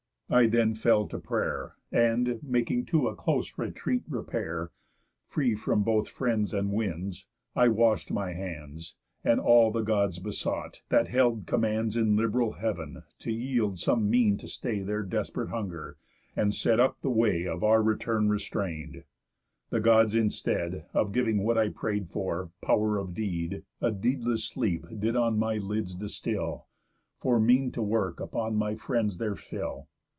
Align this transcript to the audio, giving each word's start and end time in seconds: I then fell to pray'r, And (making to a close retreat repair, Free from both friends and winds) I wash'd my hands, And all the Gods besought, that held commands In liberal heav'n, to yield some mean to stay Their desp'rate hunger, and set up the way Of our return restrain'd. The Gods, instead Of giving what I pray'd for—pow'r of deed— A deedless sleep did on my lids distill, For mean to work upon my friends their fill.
I 0.33 0.47
then 0.47 0.75
fell 0.75 1.07
to 1.09 1.19
pray'r, 1.19 1.73
And 1.91 2.39
(making 2.41 2.85
to 2.85 3.09
a 3.09 3.15
close 3.17 3.57
retreat 3.57 4.03
repair, 4.07 4.71
Free 5.27 5.55
from 5.55 5.83
both 5.83 6.07
friends 6.07 6.53
and 6.53 6.71
winds) 6.71 7.27
I 7.53 7.67
wash'd 7.67 8.11
my 8.13 8.31
hands, 8.31 8.95
And 9.25 9.41
all 9.41 9.71
the 9.73 9.81
Gods 9.81 10.19
besought, 10.19 10.83
that 10.87 11.09
held 11.09 11.47
commands 11.47 11.97
In 11.97 12.15
liberal 12.15 12.53
heav'n, 12.53 13.03
to 13.19 13.33
yield 13.33 13.77
some 13.77 14.09
mean 14.09 14.37
to 14.37 14.47
stay 14.47 14.81
Their 14.81 15.03
desp'rate 15.03 15.49
hunger, 15.49 15.97
and 16.33 16.53
set 16.55 16.79
up 16.79 17.01
the 17.01 17.09
way 17.11 17.45
Of 17.45 17.61
our 17.61 17.83
return 17.83 18.29
restrain'd. 18.29 19.03
The 19.69 19.81
Gods, 19.81 20.15
instead 20.15 20.85
Of 20.93 21.11
giving 21.11 21.43
what 21.43 21.57
I 21.57 21.67
pray'd 21.67 22.07
for—pow'r 22.09 22.97
of 22.97 23.13
deed— 23.13 23.65
A 23.81 23.91
deedless 23.91 24.45
sleep 24.45 24.85
did 24.97 25.17
on 25.17 25.37
my 25.37 25.57
lids 25.57 25.93
distill, 25.93 26.67
For 27.19 27.37
mean 27.37 27.69
to 27.71 27.81
work 27.81 28.21
upon 28.21 28.55
my 28.55 28.75
friends 28.75 29.17
their 29.17 29.35
fill. 29.35 29.89